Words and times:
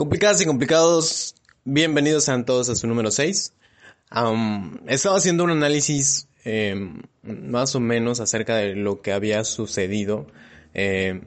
Complicadas 0.00 0.40
y 0.40 0.46
complicados, 0.46 1.34
bienvenidos 1.62 2.30
a 2.30 2.44
todos 2.46 2.70
a 2.70 2.74
su 2.74 2.86
número 2.86 3.10
6. 3.10 3.52
Um, 4.16 4.78
estaba 4.88 5.18
haciendo 5.18 5.44
un 5.44 5.50
análisis 5.50 6.26
eh, 6.46 6.74
más 7.22 7.74
o 7.74 7.80
menos 7.80 8.18
acerca 8.18 8.56
de 8.56 8.74
lo 8.76 9.02
que 9.02 9.12
había 9.12 9.44
sucedido, 9.44 10.26
eh, 10.72 11.20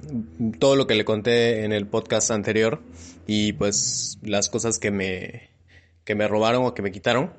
todo 0.58 0.76
lo 0.76 0.88
que 0.88 0.95
le 0.95 1.05
conté 1.05 1.66
en 1.66 1.72
el 1.72 1.86
podcast 1.86 2.31
anterior 2.31 2.81
y 3.28 3.54
pues 3.54 4.17
las 4.23 4.50
cosas 4.50 4.80
que 4.80 4.90
me, 4.90 5.52
que 6.03 6.16
me 6.16 6.28
robaron 6.28 6.66
o 6.66 6.73
que 6.73 6.81
me 6.81 6.92
quitaron. 6.92 7.31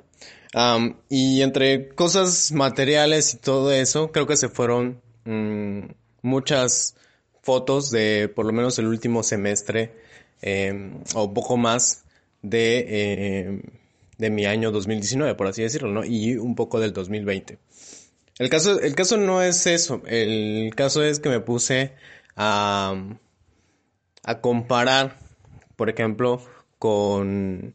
Y 1.09 1.43
entre 1.43 1.89
cosas 1.89 2.53
materiales 2.53 3.35
y 3.35 3.39
todo 3.39 3.73
eso, 3.73 4.13
creo 4.13 4.29
que 4.29 4.37
se 4.37 4.49
fueron 4.49 5.03
mm, 5.25 5.81
muchas 6.23 6.95
fotos 7.45 7.91
de 7.91 8.29
por 8.35 8.47
lo 8.47 8.53
menos 8.53 8.79
el 8.79 8.87
último 8.87 9.23
semestre 9.23 9.93
Em, 10.47 11.03
o 11.15 11.33
poco 11.33 11.57
más 11.57 12.05
de, 12.43 13.47
em, 13.49 13.63
de 14.19 14.29
mi 14.29 14.45
año 14.45 14.71
2019, 14.71 15.35
por 15.37 15.47
así 15.47 15.63
decirlo, 15.63 15.89
¿no? 15.91 16.05
Y 16.05 16.37
un 16.37 16.55
poco 16.55 16.81
del 16.81 16.93
2020. 16.93 17.59
El 18.39 18.51
caso, 18.51 18.79
el 18.79 18.95
caso 18.95 19.17
no 19.17 19.41
es 19.41 19.67
eso, 19.67 20.03
el 20.07 20.75
caso 20.77 21.03
es 21.03 21.19
que 21.19 21.31
me 21.31 21.41
puse 21.41 21.93
a, 22.37 22.95
a 24.23 24.41
comparar, 24.43 25.17
por 25.77 25.89
ejemplo, 25.89 26.43
con, 26.79 27.75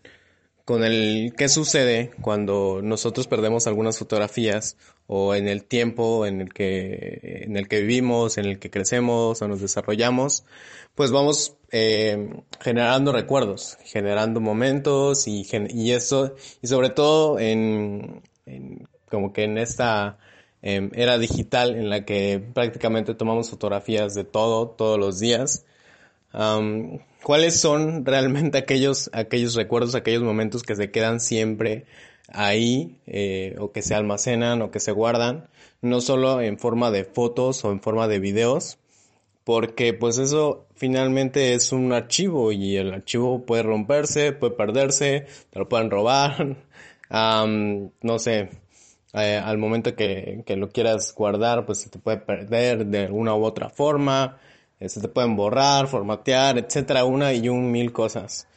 con 0.63 0.83
el 0.83 1.33
qué 1.35 1.49
sucede 1.49 2.11
cuando 2.21 2.81
nosotros 2.83 3.25
perdemos 3.25 3.65
algunas 3.65 3.97
fotografías 3.97 4.77
o 5.11 5.33
en 5.33 5.47
el 5.47 5.63
tiempo 5.63 6.27
en 6.27 6.39
el 6.39 6.53
que 6.53 7.41
en 7.43 7.57
el 7.57 7.67
que 7.67 7.81
vivimos, 7.81 8.37
en 8.37 8.45
el 8.45 8.59
que 8.59 8.69
crecemos 8.69 9.41
o 9.41 9.47
nos 9.47 9.59
desarrollamos, 9.59 10.45
pues 10.93 11.11
vamos 11.11 11.55
eh, 11.71 12.29
generando 12.61 13.11
recuerdos, 13.11 13.79
generando 13.85 14.39
momentos 14.39 15.27
y, 15.27 15.47
y 15.69 15.93
eso, 15.93 16.35
y 16.61 16.67
sobre 16.67 16.91
todo 16.91 17.39
en, 17.39 18.21
como 19.09 19.33
que 19.33 19.45
en 19.45 19.57
esta 19.57 20.19
em, 20.61 20.91
era 20.93 21.17
digital 21.17 21.75
en 21.75 21.89
la 21.89 22.05
que 22.05 22.39
prácticamente 22.53 23.15
tomamos 23.15 23.49
fotografías 23.49 24.13
de 24.13 24.25
todo, 24.25 24.69
todos 24.69 24.99
los 24.99 25.19
días. 25.19 25.65
¿Cuáles 27.23 27.59
son 27.59 28.05
realmente 28.05 28.59
aquellos, 28.59 29.09
aquellos 29.13 29.55
recuerdos, 29.55 29.95
aquellos 29.95 30.21
momentos 30.21 30.61
que 30.61 30.75
se 30.75 30.91
quedan 30.91 31.19
siempre 31.19 31.85
ahí 32.33 32.99
eh, 33.07 33.55
o 33.59 33.71
que 33.71 33.81
se 33.81 33.95
almacenan 33.95 34.61
o 34.61 34.71
que 34.71 34.79
se 34.79 34.91
guardan, 34.91 35.47
no 35.81 36.01
solo 36.01 36.41
en 36.41 36.57
forma 36.57 36.91
de 36.91 37.03
fotos 37.05 37.63
o 37.65 37.71
en 37.71 37.81
forma 37.81 38.07
de 38.07 38.19
videos, 38.19 38.79
porque 39.43 39.93
pues 39.93 40.17
eso 40.17 40.67
finalmente 40.75 41.53
es 41.53 41.71
un 41.71 41.93
archivo 41.93 42.51
y 42.51 42.77
el 42.77 42.93
archivo 42.93 43.45
puede 43.45 43.63
romperse, 43.63 44.31
puede 44.31 44.53
perderse, 44.53 45.25
te 45.49 45.59
lo 45.59 45.67
pueden 45.67 45.89
robar, 45.89 46.57
no 47.09 48.19
sé, 48.19 48.49
eh, 49.13 49.41
al 49.43 49.57
momento 49.57 49.95
que, 49.95 50.43
que, 50.45 50.55
lo 50.55 50.69
quieras 50.69 51.13
guardar 51.15 51.65
pues 51.65 51.79
se 51.79 51.89
te 51.89 51.97
puede 51.97 52.17
perder 52.17 52.85
de 52.85 53.05
alguna 53.05 53.33
u 53.35 53.43
otra 53.43 53.69
forma, 53.69 54.37
eh, 54.79 54.87
se 54.87 55.01
te 55.01 55.07
pueden 55.07 55.35
borrar, 55.35 55.87
formatear, 55.87 56.57
etcétera, 56.57 57.05
una 57.05 57.33
y 57.33 57.49
un 57.49 57.71
mil 57.71 57.91
cosas. 57.91 58.47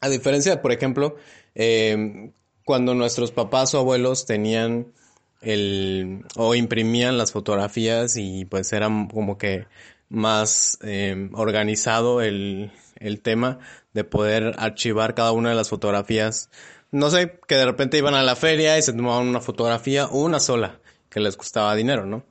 A 0.00 0.08
diferencia, 0.08 0.62
por 0.62 0.72
ejemplo, 0.72 1.16
eh, 1.54 2.32
cuando 2.64 2.94
nuestros 2.94 3.32
papás 3.32 3.74
o 3.74 3.78
abuelos 3.78 4.26
tenían 4.26 4.92
el 5.40 6.24
o 6.36 6.54
imprimían 6.54 7.18
las 7.18 7.32
fotografías 7.32 8.16
y 8.16 8.44
pues 8.44 8.72
era 8.72 8.88
como 9.12 9.38
que 9.38 9.66
más 10.08 10.78
eh, 10.82 11.30
organizado 11.32 12.20
el, 12.20 12.72
el 12.96 13.20
tema 13.22 13.58
de 13.94 14.04
poder 14.04 14.54
archivar 14.58 15.14
cada 15.14 15.32
una 15.32 15.50
de 15.50 15.54
las 15.54 15.68
fotografías. 15.68 16.50
No 16.92 17.10
sé, 17.10 17.38
que 17.46 17.54
de 17.54 17.64
repente 17.64 17.98
iban 17.98 18.14
a 18.14 18.22
la 18.22 18.36
feria 18.36 18.76
y 18.78 18.82
se 18.82 18.92
tomaban 18.92 19.28
una 19.28 19.40
fotografía, 19.40 20.08
una 20.08 20.40
sola, 20.40 20.80
que 21.08 21.20
les 21.20 21.36
costaba 21.36 21.74
dinero, 21.74 22.04
¿no? 22.06 22.24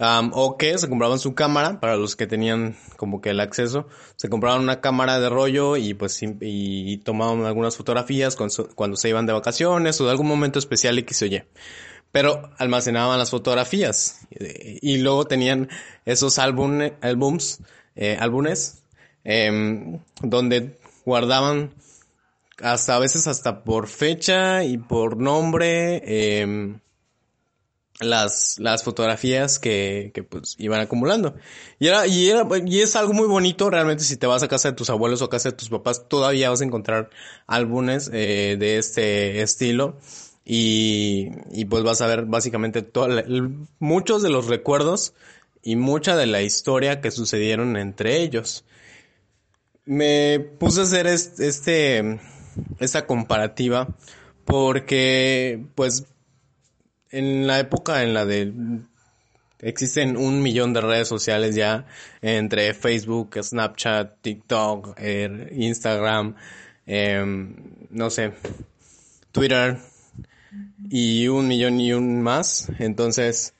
O 0.00 0.56
que 0.56 0.78
se 0.78 0.88
compraban 0.88 1.18
su 1.18 1.34
cámara, 1.34 1.80
para 1.80 1.96
los 1.96 2.14
que 2.16 2.26
tenían 2.26 2.76
como 2.96 3.20
que 3.20 3.30
el 3.30 3.40
acceso, 3.40 3.88
se 4.16 4.28
compraban 4.28 4.62
una 4.62 4.80
cámara 4.80 5.18
de 5.18 5.28
rollo 5.28 5.76
y 5.76 5.94
pues 5.94 6.20
y, 6.22 6.98
tomaban 6.98 7.44
algunas 7.44 7.76
fotografías 7.76 8.36
cuando, 8.36 8.96
se 8.96 9.08
iban 9.08 9.26
de 9.26 9.32
vacaciones 9.32 10.00
o 10.00 10.04
de 10.04 10.10
algún 10.10 10.28
momento 10.28 10.58
especial 10.58 10.98
y 10.98 11.02
que 11.04 11.14
se 11.14 11.24
oye 11.26 11.46
pero 12.10 12.50
almacenaban 12.56 13.18
las 13.18 13.30
fotografías 13.30 14.26
y 14.30 14.96
luego 14.96 15.26
tenían 15.26 15.68
esos 16.06 16.38
álbumes, 16.38 16.92
eh, 17.96 18.16
álbumes, 18.18 18.82
em, 19.24 20.00
donde 20.22 20.78
guardaban 21.04 21.74
hasta 22.62 22.96
a 22.96 22.98
veces 22.98 23.26
hasta 23.26 23.62
por 23.62 23.88
fecha 23.88 24.64
y 24.64 24.78
por 24.78 25.18
nombre 25.18 26.40
em, 26.40 26.80
las, 28.00 28.58
las 28.58 28.84
fotografías 28.84 29.58
que, 29.58 30.12
que 30.14 30.22
pues 30.22 30.56
iban 30.58 30.80
acumulando. 30.80 31.34
Y 31.78 31.88
era, 31.88 32.06
y 32.06 32.28
era, 32.28 32.46
y 32.64 32.80
es 32.80 32.96
algo 32.96 33.12
muy 33.12 33.26
bonito, 33.26 33.70
realmente 33.70 34.04
si 34.04 34.16
te 34.16 34.26
vas 34.26 34.42
a 34.42 34.48
casa 34.48 34.70
de 34.70 34.76
tus 34.76 34.90
abuelos 34.90 35.22
o 35.22 35.26
a 35.26 35.30
casa 35.30 35.50
de 35.50 35.56
tus 35.56 35.68
papás, 35.68 36.08
todavía 36.08 36.50
vas 36.50 36.60
a 36.60 36.64
encontrar 36.64 37.10
álbumes 37.46 38.10
eh, 38.12 38.56
de 38.58 38.78
este 38.78 39.42
estilo 39.42 39.96
y, 40.44 41.28
y 41.52 41.64
pues 41.66 41.82
vas 41.82 42.00
a 42.00 42.06
ver 42.06 42.24
básicamente 42.24 42.82
todo, 42.82 43.08
muchos 43.78 44.22
de 44.22 44.30
los 44.30 44.46
recuerdos 44.46 45.14
y 45.62 45.76
mucha 45.76 46.16
de 46.16 46.26
la 46.26 46.42
historia 46.42 47.00
que 47.00 47.10
sucedieron 47.10 47.76
entre 47.76 48.22
ellos. 48.22 48.64
Me 49.84 50.40
puse 50.40 50.80
a 50.80 50.84
hacer 50.84 51.06
este, 51.06 52.20
esta 52.78 53.06
comparativa 53.06 53.88
porque 54.44 55.64
pues 55.74 56.06
en 57.10 57.46
la 57.46 57.58
época 57.60 58.02
en 58.02 58.14
la 58.14 58.24
de 58.24 58.52
existen 59.60 60.16
un 60.16 60.42
millón 60.42 60.72
de 60.72 60.80
redes 60.80 61.08
sociales 61.08 61.54
ya 61.54 61.86
entre 62.22 62.74
Facebook, 62.74 63.36
Snapchat, 63.42 64.20
TikTok, 64.22 64.98
er, 64.98 65.52
Instagram, 65.52 66.36
em, 66.86 67.56
no 67.90 68.10
sé, 68.10 68.32
Twitter, 69.32 69.78
y 70.90 71.28
un 71.28 71.48
millón 71.48 71.80
y 71.80 71.92
un 71.92 72.22
más. 72.22 72.68
Entonces, 72.78 73.54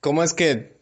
¿cómo 0.00 0.22
es 0.22 0.32
que 0.32 0.76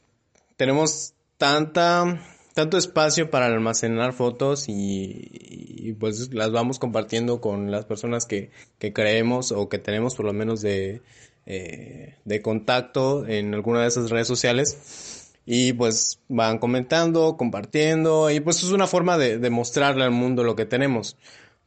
tenemos 0.57 1.15
tanta, 1.39 2.23
tanto 2.55 2.79
espacio 2.79 3.31
para 3.31 3.47
almacenar 3.47 4.13
fotos 4.13 4.67
y, 4.69 5.95
pues 6.01 6.33
las 6.33 6.51
vamos 6.53 6.79
compartiendo 6.79 7.41
con 7.41 7.71
las 7.71 7.85
personas 7.85 8.27
que, 8.27 8.51
que 8.79 8.93
creemos 8.93 9.53
o 9.53 9.69
que 9.69 9.79
tenemos 9.79 10.15
por 10.15 10.27
lo 10.27 10.33
menos 10.33 10.63
de, 10.63 11.03
eh, 11.47 12.17
de 12.25 12.43
contacto 12.43 13.27
en 13.27 13.55
alguna 13.55 13.83
de 13.83 13.89
esas 13.89 14.11
redes 14.11 14.29
sociales? 14.29 15.33
Y 15.47 15.73
pues 15.75 16.21
van 16.29 16.59
comentando, 16.59 17.37
compartiendo 17.37 18.31
y 18.31 18.41
pues 18.41 18.63
es 18.63 18.71
una 18.71 18.87
forma 18.87 19.17
de, 19.17 19.51
mostrarle 19.51 20.05
al 20.05 20.11
mundo 20.11 20.43
lo 20.43 20.57
que 20.57 20.67
tenemos. 20.67 21.17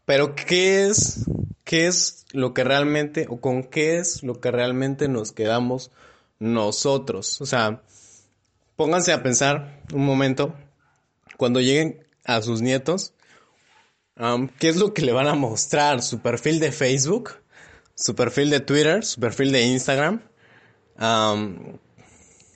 Pero 0.06 0.36
¿qué 0.36 0.86
es 0.86 1.26
qué 1.70 1.86
es 1.86 2.26
lo 2.32 2.56
que 2.56 2.64
realmente 2.64 3.28
o 3.30 3.40
con 3.40 3.64
qué 3.64 4.00
es 4.00 4.24
lo 4.24 4.42
que 4.42 4.50
realmente 4.50 5.08
nos 5.08 5.32
quedamos 5.32 5.92
nosotros. 6.40 7.40
O 7.42 7.46
sea, 7.46 7.84
pónganse 8.76 9.14
a 9.14 9.22
pensar 9.22 9.84
un 9.94 10.04
momento 10.04 10.56
cuando 11.38 11.62
lleguen 11.62 12.08
a 12.26 12.42
sus 12.42 12.64
nietos, 12.64 13.14
¿qué 14.58 14.70
es 14.70 14.78
lo 14.78 14.96
que 14.96 15.04
le 15.04 15.12
van 15.12 15.28
a 15.28 15.36
mostrar? 15.36 16.02
¿Su 16.02 16.20
perfil 16.22 16.60
de 16.60 16.72
Facebook? 16.72 17.36
¿Su 18.00 18.16
perfil 18.16 18.50
de 18.50 18.62
Twitter? 18.62 19.04
¿Su 19.04 19.20
perfil 19.20 19.52
de 19.52 19.64
Instagram? 19.64 20.22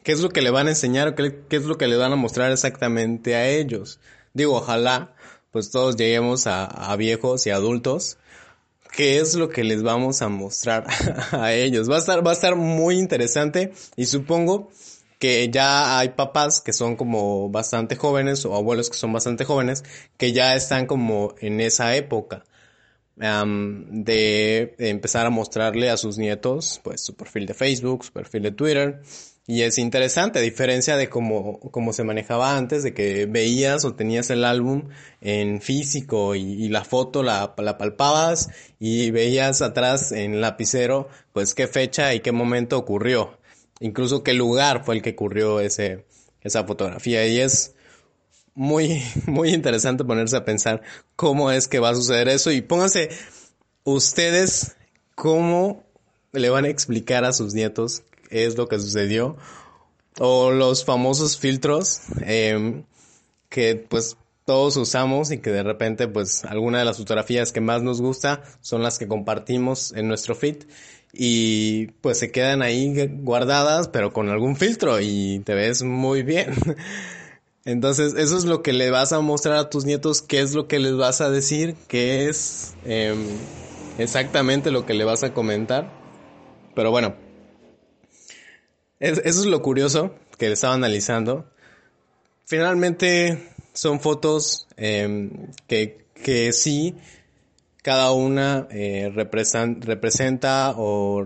¿Qué 0.04 0.12
es 0.14 0.22
lo 0.22 0.30
que 0.30 0.42
le 0.42 0.52
van 0.52 0.68
a 0.68 0.70
enseñar? 0.70 1.16
¿Qué, 1.16 1.42
¿Qué 1.50 1.58
es 1.58 1.66
lo 1.66 1.78
que 1.78 1.88
le 1.88 1.98
van 1.98 2.14
a 2.14 2.16
mostrar 2.16 2.50
exactamente 2.54 3.36
a 3.36 3.50
ellos? 3.50 4.00
Digo, 4.34 4.56
ojalá 4.56 5.14
pues 5.52 5.70
todos 5.70 5.98
lleguemos 5.98 6.48
a, 6.48 6.64
a 6.66 6.96
viejos 6.96 7.46
y 7.46 7.50
adultos 7.50 8.18
qué 8.96 9.20
es 9.20 9.36
lo 9.36 9.50
que 9.50 9.66
les 9.66 9.84
vamos 9.84 10.22
a 10.22 10.30
mostrar 10.30 10.86
a 11.34 11.52
ellos. 11.52 11.92
Va 11.92 11.98
a 11.98 12.00
estar, 12.00 12.26
va 12.26 12.32
a 12.32 12.36
estar 12.36 12.56
muy 12.56 12.98
interesante 12.98 13.74
y 13.98 14.06
supongo 14.06 14.72
que 15.20 15.50
ya 15.50 16.00
hay 16.00 16.10
papás 16.10 16.62
que 16.62 16.72
son 16.72 16.96
como 16.96 17.50
bastante 17.50 17.98
jóvenes 17.98 18.46
o 18.46 18.56
abuelos 18.56 18.90
que 18.90 18.98
son 18.98 19.12
bastante 19.12 19.44
jóvenes 19.44 19.84
que 20.16 20.32
ya 20.32 20.56
están 20.56 20.86
como 20.86 21.36
en 21.42 21.60
esa 21.60 21.98
época 21.98 22.46
de 23.16 24.76
empezar 24.80 25.26
a 25.26 25.30
mostrarle 25.30 25.90
a 25.90 25.98
sus 25.98 26.18
nietos 26.18 26.82
pues 26.84 27.02
su 27.06 27.16
perfil 27.16 27.46
de 27.46 27.54
Facebook, 27.54 28.06
su 28.06 28.12
perfil 28.12 28.44
de 28.44 28.52
Twitter 28.52 29.02
y 29.46 29.62
es 29.64 29.78
interesante, 29.78 30.40
a 30.40 30.42
diferencia 30.42 30.96
de 30.96 31.10
cómo, 31.10 31.60
cómo 31.60 31.92
se 31.92 32.06
manejaba 32.06 32.56
antes, 32.56 32.82
de 32.82 32.94
que 32.94 33.26
veías 33.26 33.84
o 33.84 33.94
tenías 33.94 34.30
el 34.30 34.46
álbum 34.46 34.88
en 35.20 35.62
físico 35.62 36.34
y, 36.34 36.70
la 36.70 36.86
foto 36.86 37.24
la, 37.24 37.54
la, 37.58 37.78
palpabas 37.78 38.50
y 38.80 39.12
veías 39.12 39.62
atrás 39.62 40.14
en 40.14 40.40
lapicero 40.40 41.10
pues 41.34 41.54
qué 41.54 41.68
fecha 41.68 42.14
y 42.14 42.22
qué 42.22 42.32
momento 42.32 42.78
ocurrió 42.78 43.38
incluso 43.84 44.24
qué 44.24 44.34
lugar 44.34 44.84
fue 44.86 44.96
el 44.96 45.02
que 45.02 45.12
ocurrió 45.12 45.60
ese, 45.60 46.06
esa 46.42 46.64
fotografía. 46.64 47.28
Y 47.28 47.40
es 47.40 47.76
muy, 48.56 49.04
muy 49.26 49.54
interesante 49.54 50.04
ponerse 50.04 50.38
a 50.38 50.46
pensar 50.46 50.82
cómo 51.16 51.52
es 51.52 51.68
que 51.68 51.80
va 51.80 51.90
a 51.90 51.96
suceder 51.96 52.28
eso. 52.30 52.52
Y 52.52 52.62
pónganse 52.62 53.10
ustedes 53.84 54.76
cómo 55.16 55.84
le 56.32 56.50
van 56.50 56.66
a 56.66 56.70
explicar 56.70 57.26
a 57.26 57.34
sus 57.34 57.54
nietos 57.54 58.04
qué 58.30 58.46
es 58.46 58.58
lo 58.58 58.68
que 58.68 58.80
sucedió. 58.80 59.38
O 60.20 60.52
los 60.52 60.86
famosos 60.86 61.40
filtros 61.40 62.02
em, 62.22 62.84
que 63.50 63.76
pues 63.76 64.16
todos 64.46 64.78
usamos 64.78 65.32
y 65.32 65.40
que 65.40 65.52
de 65.52 65.64
repente 65.64 66.08
pues 66.08 66.46
alguna 66.46 66.80
de 66.80 66.86
las 66.86 66.98
fotografías 66.98 67.52
que 67.52 67.62
más 67.62 67.82
nos 67.82 68.02
gusta 68.02 68.44
son 68.62 68.84
las 68.84 69.00
que 69.00 69.08
compartimos 69.08 69.94
en 69.94 70.08
nuestro 70.08 70.36
feed 70.36 70.66
y 71.14 71.88
pues 72.02 72.20
se 72.20 72.32
quedan 72.32 72.62
ahí 72.62 73.08
guardadas 73.22 73.88
pero 73.88 74.12
con 74.12 74.30
algún 74.30 74.56
filtro 74.56 75.00
y 75.00 75.42
te 75.46 75.56
ves 75.56 75.82
muy 75.82 76.22
bien. 76.24 76.54
Entonces 77.66 78.14
eso 78.16 78.38
es 78.38 78.46
lo 78.46 78.62
que 78.62 78.74
le 78.74 78.92
vas 78.92 79.14
a 79.14 79.22
mostrar 79.22 79.58
a 79.58 79.70
tus 79.70 79.86
nietos, 79.86 80.22
qué 80.22 80.42
es 80.42 80.54
lo 80.54 80.68
que 80.68 80.80
les 80.80 80.96
vas 80.98 81.22
a 81.22 81.30
decir, 81.30 81.76
qué 81.88 82.28
es 82.28 82.76
em, 82.84 83.26
exactamente 83.98 84.70
lo 84.70 84.86
que 84.86 84.94
le 84.94 85.06
vas 85.06 85.24
a 85.24 85.34
comentar. 85.34 85.90
Pero 86.76 86.92
bueno, 86.92 87.16
eso 89.00 89.22
es 89.24 89.46
lo 89.46 89.62
curioso 89.62 90.14
que 90.38 90.52
estaba 90.52 90.74
analizando. 90.74 91.46
Finalmente 92.46 93.50
son 93.72 94.02
fotos 94.02 94.68
em, 94.76 95.48
que, 95.68 96.06
que 96.22 96.52
sí 96.52 96.96
cada 97.84 98.14
una 98.14 98.68
eh, 98.72 99.12
representa 99.14 100.74
o, 100.78 101.26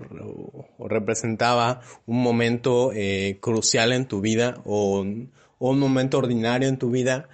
representaba 0.79 1.81
un 2.07 2.21
momento 2.21 2.91
eh, 2.93 3.37
crucial 3.39 3.93
en 3.93 4.07
tu 4.07 4.21
vida 4.21 4.61
o, 4.65 5.05
un 5.59 5.79
momento 5.79 6.17
ordinario 6.17 6.67
en 6.67 6.77
tu 6.77 6.89
vida, 6.89 7.29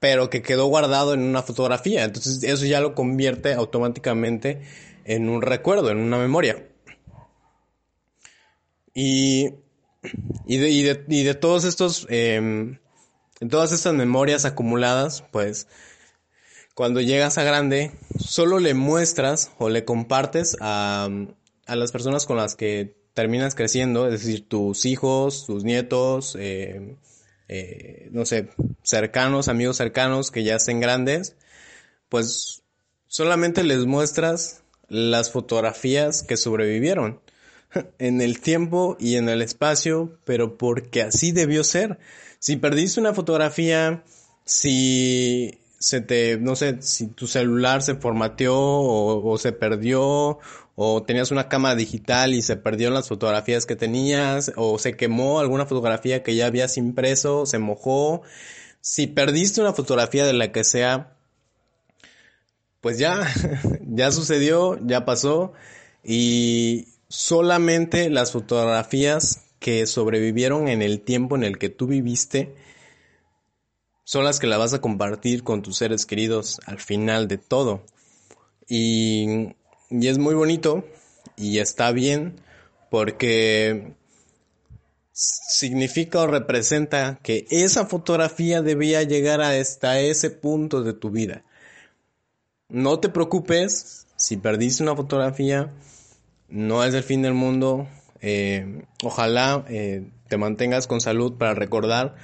pero 0.00 0.30
que 0.30 0.42
quedó 0.42 0.66
guardado 0.66 1.14
en 1.14 1.20
una 1.20 1.42
fotografía. 1.42 2.04
Entonces 2.04 2.42
eso 2.42 2.66
ya 2.66 2.80
lo 2.80 2.94
convierte 2.94 3.54
automáticamente 3.54 4.62
en 5.04 5.28
un 5.28 5.42
recuerdo, 5.42 5.90
en 5.90 5.98
una 5.98 6.18
memoria. 6.18 6.66
Y, 8.94 9.50
de, 10.46 10.70
y, 10.70 10.82
de, 10.82 11.04
y 11.08 11.22
de, 11.22 11.34
todos 11.34 11.64
estos, 11.64 12.06
eh, 12.10 12.78
todas 13.48 13.72
estas 13.72 13.94
memorias 13.94 14.44
acumuladas, 14.44 15.22
pues 15.30 15.68
cuando 16.74 17.00
llegas 17.00 17.38
a 17.38 17.44
grande, 17.44 17.92
solo 18.18 18.58
le 18.58 18.74
muestras 18.74 19.52
o 19.58 19.68
le 19.68 19.84
compartes 19.84 20.56
a, 20.60 21.08
a 21.66 21.76
las 21.76 21.92
personas 21.92 22.26
con 22.26 22.36
las 22.36 22.56
que 22.56 22.96
terminas 23.14 23.54
creciendo, 23.54 24.06
es 24.06 24.12
decir, 24.22 24.48
tus 24.48 24.84
hijos, 24.84 25.44
tus 25.44 25.64
nietos, 25.64 26.36
eh, 26.38 26.96
eh, 27.48 28.08
no 28.12 28.26
sé, 28.26 28.50
cercanos, 28.82 29.48
amigos 29.48 29.76
cercanos 29.76 30.30
que 30.30 30.44
ya 30.44 30.56
estén 30.56 30.80
grandes, 30.80 31.36
pues 32.08 32.62
solamente 33.06 33.64
les 33.64 33.86
muestras 33.86 34.62
las 34.88 35.30
fotografías 35.30 36.22
que 36.22 36.36
sobrevivieron 36.36 37.20
en 37.98 38.20
el 38.20 38.40
tiempo 38.40 38.96
y 39.00 39.16
en 39.16 39.28
el 39.28 39.42
espacio, 39.42 40.18
pero 40.24 40.56
porque 40.58 41.02
así 41.02 41.32
debió 41.32 41.64
ser. 41.64 41.98
Si 42.38 42.56
perdiste 42.56 43.00
una 43.00 43.14
fotografía, 43.14 44.04
si 44.44 45.58
se 45.78 46.00
te, 46.00 46.38
no 46.38 46.56
sé, 46.56 46.82
si 46.82 47.06
tu 47.08 47.26
celular 47.26 47.82
se 47.82 47.94
formateó 47.94 48.56
o, 48.56 49.38
se 49.38 49.52
perdió 49.52 50.38
o 50.74 51.02
tenías 51.02 51.30
una 51.30 51.48
cámara 51.48 51.74
digital 51.76 52.34
y 52.34 52.42
se 52.42 52.56
perdieron 52.56 52.94
las 52.94 53.08
fotografías 53.08 53.66
que 53.66 53.76
tenías 53.76 54.52
o 54.56 54.78
se 54.78 54.96
quemó 54.96 55.40
alguna 55.40 55.66
fotografía 55.66 56.22
que 56.22 56.34
ya 56.34 56.46
habías 56.46 56.76
impreso, 56.76 57.46
se 57.46 57.58
mojó. 57.58 58.22
Si 58.80 59.06
perdiste 59.06 59.60
una 59.60 59.72
fotografía 59.72 60.26
de 60.26 60.32
la 60.32 60.52
que 60.52 60.64
sea, 60.64 61.16
pues 62.80 62.98
ya, 62.98 63.26
ya 63.82 64.10
sucedió, 64.12 64.78
ya 64.84 65.04
pasó 65.04 65.52
y 66.04 66.88
solamente 67.08 68.10
las 68.10 68.32
fotografías 68.32 69.44
que 69.58 69.86
sobrevivieron 69.86 70.68
en 70.68 70.82
el 70.82 71.00
tiempo 71.00 71.36
en 71.36 71.44
el 71.44 71.58
que 71.58 71.68
tú 71.68 71.86
viviste 71.86 72.54
son 74.08 74.24
las 74.24 74.40
que 74.40 74.46
la 74.46 74.56
vas 74.56 74.72
a 74.72 74.80
compartir 74.80 75.44
con 75.44 75.60
tus 75.60 75.76
seres 75.76 76.06
queridos 76.06 76.62
al 76.64 76.78
final 76.78 77.28
de 77.28 77.36
todo. 77.36 77.84
Y, 78.66 79.50
y 79.90 80.08
es 80.08 80.16
muy 80.16 80.34
bonito 80.34 80.82
y 81.36 81.58
está 81.58 81.92
bien 81.92 82.40
porque 82.90 83.92
significa 85.12 86.20
o 86.20 86.26
representa 86.26 87.18
que 87.22 87.46
esa 87.50 87.84
fotografía 87.84 88.62
debía 88.62 89.02
llegar 89.02 89.42
hasta 89.42 90.00
ese 90.00 90.30
punto 90.30 90.82
de 90.82 90.94
tu 90.94 91.10
vida. 91.10 91.44
No 92.70 93.00
te 93.00 93.10
preocupes 93.10 94.06
si 94.16 94.38
perdiste 94.38 94.82
una 94.82 94.96
fotografía, 94.96 95.70
no 96.48 96.82
es 96.82 96.94
el 96.94 97.02
fin 97.02 97.20
del 97.20 97.34
mundo. 97.34 97.86
Eh, 98.22 98.86
ojalá 99.04 99.66
eh, 99.68 100.08
te 100.28 100.38
mantengas 100.38 100.86
con 100.86 101.02
salud 101.02 101.34
para 101.34 101.52
recordar 101.52 102.16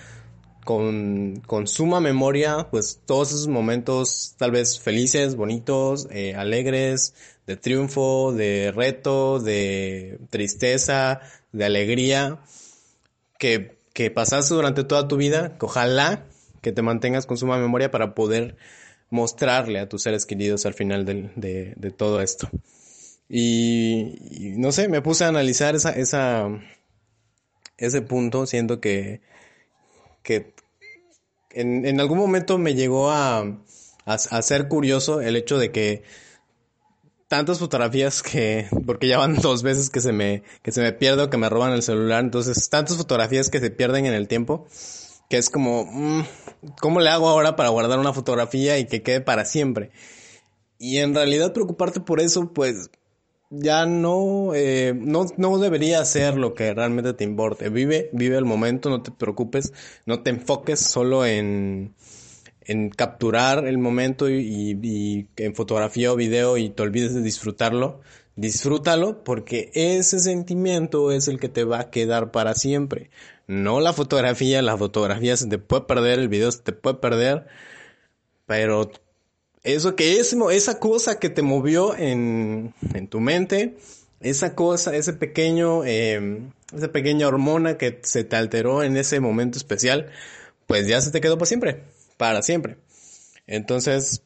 con, 0.64 1.42
con 1.46 1.66
suma 1.66 2.00
memoria, 2.00 2.68
pues 2.70 3.00
todos 3.04 3.30
esos 3.30 3.48
momentos 3.48 4.34
tal 4.38 4.50
vez 4.50 4.80
felices, 4.80 5.36
bonitos, 5.36 6.08
eh, 6.10 6.34
alegres, 6.34 7.14
de 7.46 7.56
triunfo, 7.56 8.32
de 8.32 8.72
reto, 8.74 9.38
de 9.38 10.18
tristeza, 10.30 11.20
de 11.52 11.64
alegría, 11.64 12.40
que, 13.38 13.78
que 13.92 14.10
pasaste 14.10 14.54
durante 14.54 14.84
toda 14.84 15.06
tu 15.08 15.16
vida, 15.16 15.56
que 15.58 15.66
ojalá 15.66 16.24
que 16.62 16.72
te 16.72 16.82
mantengas 16.82 17.26
con 17.26 17.36
suma 17.36 17.58
memoria 17.58 17.90
para 17.90 18.14
poder 18.14 18.56
mostrarle 19.10 19.78
a 19.80 19.88
tus 19.88 20.02
seres 20.02 20.26
queridos 20.26 20.64
al 20.66 20.74
final 20.74 21.04
de, 21.04 21.94
todo 21.96 22.22
esto. 22.22 22.48
Y, 23.28 24.16
y, 24.30 24.58
no 24.58 24.72
sé, 24.72 24.88
me 24.88 25.02
puse 25.02 25.24
a 25.24 25.28
analizar 25.28 25.74
esa, 25.74 25.90
esa, 25.90 26.48
ese 27.76 28.02
punto, 28.02 28.46
siento 28.46 28.80
que, 28.80 29.20
que 30.24 30.54
en, 31.50 31.86
en 31.86 32.00
algún 32.00 32.18
momento 32.18 32.58
me 32.58 32.74
llegó 32.74 33.12
a, 33.12 33.44
a, 34.06 34.42
ser 34.42 34.66
curioso 34.66 35.20
el 35.20 35.36
hecho 35.36 35.58
de 35.58 35.70
que 35.70 36.02
tantas 37.28 37.60
fotografías 37.60 38.22
que, 38.22 38.66
porque 38.86 39.06
ya 39.06 39.18
van 39.18 39.36
dos 39.40 39.62
veces 39.62 39.90
que 39.90 40.00
se 40.00 40.12
me, 40.12 40.42
que 40.62 40.72
se 40.72 40.80
me 40.82 40.92
pierde 40.92 41.22
o 41.22 41.30
que 41.30 41.36
me 41.36 41.48
roban 41.48 41.72
el 41.72 41.82
celular, 41.82 42.24
entonces 42.24 42.68
tantas 42.68 42.96
fotografías 42.96 43.50
que 43.50 43.60
se 43.60 43.70
pierden 43.70 44.06
en 44.06 44.14
el 44.14 44.26
tiempo, 44.26 44.66
que 45.28 45.36
es 45.36 45.50
como, 45.50 45.84
mm, 45.84 46.24
¿cómo 46.80 47.00
le 47.00 47.10
hago 47.10 47.28
ahora 47.28 47.54
para 47.54 47.68
guardar 47.68 48.00
una 48.00 48.12
fotografía 48.12 48.78
y 48.78 48.86
que 48.86 49.02
quede 49.02 49.20
para 49.20 49.44
siempre? 49.44 49.90
Y 50.78 50.98
en 50.98 51.14
realidad 51.14 51.52
preocuparte 51.52 52.00
por 52.00 52.20
eso, 52.20 52.52
pues, 52.52 52.90
ya 53.56 53.86
no, 53.86 54.54
eh, 54.54 54.94
no, 54.96 55.26
no 55.36 55.58
debería 55.58 56.04
ser 56.04 56.36
lo 56.36 56.54
que 56.54 56.74
realmente 56.74 57.12
te 57.14 57.24
importe. 57.24 57.68
Vive, 57.68 58.10
vive 58.12 58.36
el 58.36 58.44
momento, 58.44 58.90
no 58.90 59.02
te 59.02 59.10
preocupes, 59.10 59.72
no 60.06 60.22
te 60.22 60.30
enfoques 60.30 60.80
solo 60.80 61.24
en, 61.26 61.94
en 62.62 62.90
capturar 62.90 63.66
el 63.66 63.78
momento 63.78 64.28
y, 64.28 64.78
y, 64.82 65.28
en 65.36 65.54
fotografía 65.54 66.12
o 66.12 66.16
video 66.16 66.56
y 66.56 66.70
te 66.70 66.82
olvides 66.82 67.14
de 67.14 67.22
disfrutarlo. 67.22 68.00
Disfrútalo 68.36 69.22
porque 69.22 69.70
ese 69.74 70.18
sentimiento 70.18 71.12
es 71.12 71.28
el 71.28 71.38
que 71.38 71.48
te 71.48 71.64
va 71.64 71.80
a 71.80 71.90
quedar 71.90 72.32
para 72.32 72.54
siempre. 72.54 73.10
No 73.46 73.80
la 73.80 73.92
fotografía, 73.92 74.62
la 74.62 74.76
fotografía 74.76 75.36
se 75.36 75.46
te 75.48 75.58
puede 75.58 75.82
perder, 75.82 76.18
el 76.18 76.28
video 76.28 76.50
se 76.50 76.62
te 76.62 76.72
puede 76.72 76.96
perder, 76.96 77.46
pero 78.46 78.90
eso 79.64 79.96
que 79.96 80.20
es, 80.20 80.36
esa 80.52 80.78
cosa 80.78 81.18
que 81.18 81.30
te 81.30 81.42
movió 81.42 81.96
en, 81.96 82.74
en 82.92 83.08
tu 83.08 83.20
mente, 83.20 83.76
esa 84.20 84.54
cosa, 84.54 84.94
ese 84.94 85.14
pequeño, 85.14 85.84
eh, 85.84 86.42
esa 86.74 86.92
pequeña 86.92 87.26
hormona 87.26 87.76
que 87.78 88.00
se 88.02 88.24
te 88.24 88.36
alteró 88.36 88.82
en 88.82 88.96
ese 88.96 89.20
momento 89.20 89.58
especial, 89.58 90.10
pues 90.66 90.86
ya 90.86 91.00
se 91.00 91.10
te 91.10 91.20
quedó 91.20 91.36
para 91.36 91.46
siempre, 91.46 91.82
para 92.16 92.42
siempre. 92.42 92.76
Entonces, 93.46 94.22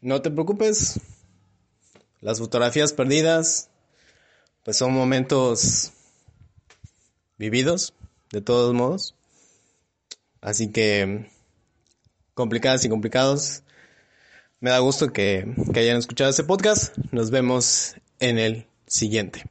no 0.00 0.22
te 0.22 0.30
preocupes, 0.30 1.00
las 2.20 2.38
fotografías 2.38 2.92
perdidas, 2.92 3.70
pues 4.64 4.76
son 4.76 4.92
momentos 4.92 5.92
vividos, 7.38 7.94
de 8.32 8.40
todos 8.40 8.74
modos. 8.74 9.14
Así 10.40 10.70
que, 10.70 11.28
complicadas 12.34 12.84
y 12.84 12.88
complicados, 12.88 13.62
me 14.60 14.70
da 14.70 14.78
gusto 14.78 15.12
que, 15.12 15.54
que 15.72 15.80
hayan 15.80 15.98
escuchado 15.98 16.30
este 16.30 16.44
podcast. 16.44 16.96
Nos 17.12 17.30
vemos 17.30 17.94
en 18.20 18.38
el 18.38 18.66
siguiente. 18.86 19.44